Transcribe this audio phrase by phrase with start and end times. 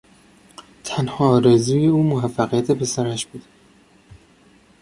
[0.83, 3.45] تنها آرزوی او موفقیت پسرش بود.